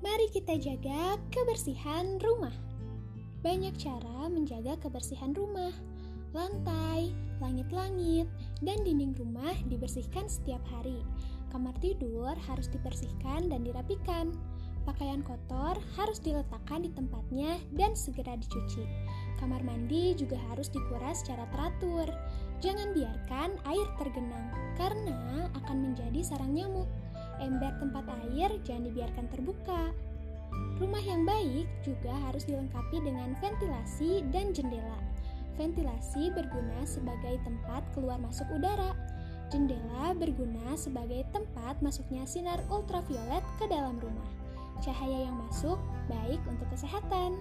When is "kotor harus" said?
15.22-16.18